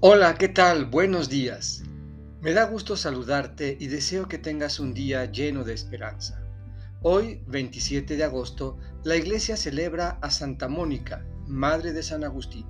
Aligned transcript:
Hola, 0.00 0.36
¿qué 0.38 0.48
tal? 0.48 0.84
Buenos 0.84 1.28
días. 1.28 1.82
Me 2.40 2.52
da 2.52 2.66
gusto 2.66 2.96
saludarte 2.96 3.76
y 3.80 3.88
deseo 3.88 4.28
que 4.28 4.38
tengas 4.38 4.78
un 4.78 4.94
día 4.94 5.24
lleno 5.24 5.64
de 5.64 5.74
esperanza. 5.74 6.40
Hoy, 7.02 7.42
27 7.48 8.16
de 8.16 8.22
agosto, 8.22 8.78
la 9.02 9.16
iglesia 9.16 9.56
celebra 9.56 10.18
a 10.22 10.30
Santa 10.30 10.68
Mónica, 10.68 11.26
Madre 11.48 11.92
de 11.92 12.04
San 12.04 12.22
Agustín. 12.22 12.64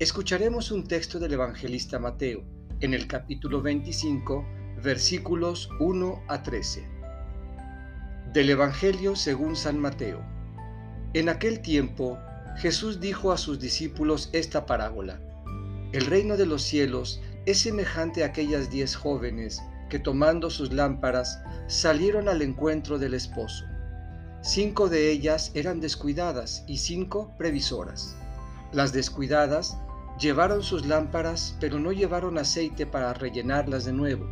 Escucharemos 0.00 0.72
un 0.72 0.88
texto 0.88 1.20
del 1.20 1.34
evangelista 1.34 2.00
Mateo, 2.00 2.42
en 2.80 2.94
el 2.94 3.06
capítulo 3.06 3.62
25, 3.62 4.44
versículos 4.82 5.70
1 5.78 6.24
a 6.28 6.42
13. 6.42 6.84
Del 8.32 8.50
Evangelio 8.50 9.14
según 9.14 9.54
San 9.54 9.78
Mateo. 9.78 10.35
En 11.14 11.28
aquel 11.28 11.60
tiempo, 11.60 12.18
Jesús 12.56 13.00
dijo 13.00 13.32
a 13.32 13.38
sus 13.38 13.60
discípulos 13.60 14.30
esta 14.32 14.66
parábola. 14.66 15.20
El 15.92 16.06
reino 16.06 16.36
de 16.36 16.46
los 16.46 16.62
cielos 16.62 17.20
es 17.46 17.60
semejante 17.60 18.22
a 18.22 18.26
aquellas 18.26 18.70
diez 18.70 18.96
jóvenes 18.96 19.62
que 19.88 19.98
tomando 19.98 20.50
sus 20.50 20.72
lámparas 20.72 21.40
salieron 21.68 22.28
al 22.28 22.42
encuentro 22.42 22.98
del 22.98 23.14
esposo. 23.14 23.64
Cinco 24.42 24.88
de 24.88 25.10
ellas 25.10 25.52
eran 25.54 25.80
descuidadas 25.80 26.64
y 26.66 26.78
cinco 26.78 27.32
previsoras. 27.38 28.16
Las 28.72 28.92
descuidadas 28.92 29.76
llevaron 30.18 30.62
sus 30.62 30.86
lámparas, 30.86 31.56
pero 31.60 31.78
no 31.78 31.92
llevaron 31.92 32.38
aceite 32.38 32.86
para 32.86 33.12
rellenarlas 33.14 33.84
de 33.84 33.92
nuevo. 33.92 34.26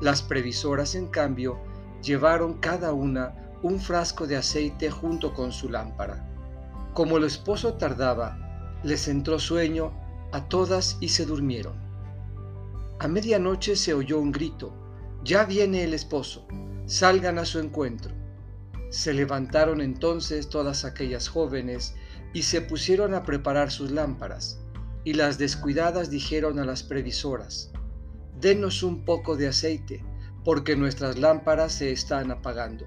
Las 0.00 0.22
previsoras, 0.22 0.94
en 0.94 1.08
cambio, 1.08 1.58
llevaron 2.02 2.54
cada 2.54 2.92
una 2.92 3.34
un 3.62 3.78
frasco 3.78 4.26
de 4.26 4.36
aceite 4.36 4.90
junto 4.90 5.34
con 5.34 5.52
su 5.52 5.68
lámpara. 5.68 6.26
Como 6.94 7.18
el 7.18 7.24
esposo 7.24 7.74
tardaba, 7.74 8.80
les 8.82 9.08
entró 9.08 9.38
sueño 9.38 9.92
a 10.32 10.48
todas 10.48 10.96
y 11.00 11.08
se 11.08 11.26
durmieron. 11.26 11.74
A 12.98 13.08
medianoche 13.08 13.76
se 13.76 13.94
oyó 13.94 14.18
un 14.18 14.32
grito, 14.32 14.72
ya 15.24 15.44
viene 15.44 15.84
el 15.84 15.94
esposo, 15.94 16.46
salgan 16.86 17.38
a 17.38 17.44
su 17.44 17.58
encuentro. 17.58 18.14
Se 18.90 19.12
levantaron 19.12 19.80
entonces 19.80 20.48
todas 20.48 20.84
aquellas 20.84 21.28
jóvenes 21.28 21.94
y 22.32 22.42
se 22.42 22.60
pusieron 22.60 23.14
a 23.14 23.22
preparar 23.22 23.70
sus 23.70 23.90
lámparas, 23.90 24.60
y 25.04 25.14
las 25.14 25.38
descuidadas 25.38 26.10
dijeron 26.10 26.58
a 26.58 26.64
las 26.64 26.82
previsoras, 26.82 27.70
Denos 28.40 28.82
un 28.82 29.04
poco 29.04 29.36
de 29.36 29.48
aceite, 29.48 30.04
porque 30.44 30.76
nuestras 30.76 31.18
lámparas 31.18 31.72
se 31.72 31.92
están 31.92 32.30
apagando. 32.30 32.86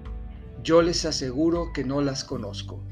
Yo 0.63 0.81
les 0.81 1.05
aseguro 1.05 1.71
que 1.73 1.83
no 1.83 2.01
las 2.01 2.23
conozco. 2.23 2.83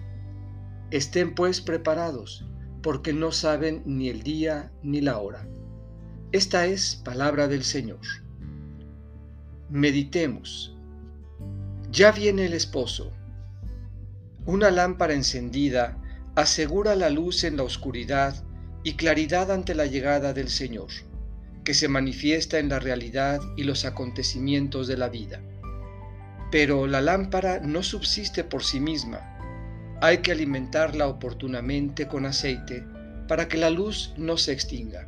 Estén 0.92 1.36
pues 1.36 1.62
preparados 1.62 2.46
porque 2.82 3.14
no 3.14 3.32
saben 3.32 3.84
ni 3.86 4.10
el 4.10 4.24
día 4.24 4.72
ni 4.82 5.02
la 5.02 5.20
hora. 5.20 5.48
Esta 6.32 6.66
es 6.66 6.96
palabra 6.96 7.48
del 7.48 7.64
Señor. 7.64 8.00
Meditemos. 9.70 10.76
Ya 11.92 12.12
viene 12.12 12.46
el 12.46 12.54
esposo. 12.54 13.12
Una 14.46 14.72
lámpara 14.72 15.14
encendida 15.14 16.02
asegura 16.36 16.96
la 16.96 17.10
luz 17.10 17.44
en 17.44 17.58
la 17.58 17.64
oscuridad 17.64 18.44
y 18.84 18.94
claridad 18.94 19.52
ante 19.52 19.76
la 19.76 19.86
llegada 19.86 20.34
del 20.34 20.50
Señor, 20.50 20.90
que 21.64 21.74
se 21.74 21.88
manifiesta 21.88 22.60
en 22.60 22.70
la 22.70 22.80
realidad 22.80 23.42
y 23.58 23.64
los 23.64 23.86
acontecimientos 23.86 24.88
de 24.88 24.98
la 24.98 25.10
vida. 25.10 25.42
Pero 26.52 26.88
la 26.88 27.02
lámpara 27.02 27.60
no 27.60 27.84
subsiste 27.84 28.44
por 28.44 28.64
sí 28.64 28.80
misma, 28.80 29.20
hay 30.02 30.20
que 30.20 30.32
alimentarla 30.32 31.08
oportunamente 31.08 32.08
con 32.08 32.26
aceite 32.26 32.84
para 33.28 33.48
que 33.48 33.58
la 33.58 33.70
luz 33.70 34.14
no 34.18 34.38
se 34.38 34.54
extinga. 34.54 35.08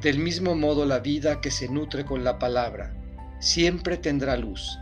Del 0.00 0.18
mismo 0.18 0.54
modo 0.54 0.86
la 0.86 1.00
vida 1.00 1.40
que 1.40 1.50
se 1.50 1.68
nutre 1.68 2.04
con 2.04 2.22
la 2.22 2.38
palabra 2.38 2.94
siempre 3.40 3.96
tendrá 3.96 4.36
luz, 4.36 4.78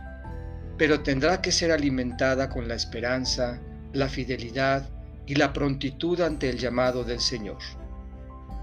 pero 0.77 1.01
tendrá 1.01 1.41
que 1.41 1.51
ser 1.51 1.71
alimentada 1.71 2.49
con 2.49 2.67
la 2.67 2.75
esperanza, 2.75 3.59
la 3.93 4.07
fidelidad 4.07 4.87
y 5.25 5.35
la 5.35 5.51
prontitud 5.51 6.21
ante 6.21 6.49
el 6.49 6.57
llamado 6.57 7.03
del 7.03 7.19
Señor. 7.19 7.57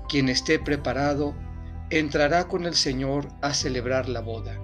Quien 0.08 0.28
esté 0.28 0.58
preparado 0.58 1.34
entrará 1.90 2.48
con 2.48 2.64
el 2.66 2.74
Señor 2.74 3.28
a 3.40 3.54
celebrar 3.54 4.08
la 4.08 4.20
boda. 4.20 4.58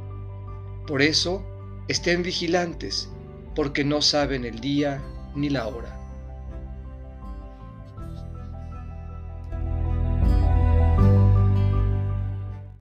Por 0.87 1.03
eso, 1.03 1.45
estén 1.89 2.23
vigilantes, 2.23 3.09
porque 3.55 3.83
no 3.83 4.03
saben 4.03 4.45
el 4.45 4.61
día 4.61 5.03
ni 5.35 5.49
la 5.49 5.67
hora. 5.67 5.98